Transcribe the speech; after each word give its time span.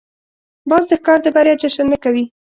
باز 0.69 0.83
د 0.89 0.93
ښکار 0.99 1.19
د 1.23 1.27
بریا 1.35 1.55
جشن 1.61 1.85
نه 1.93 1.97
کوي 2.03 2.25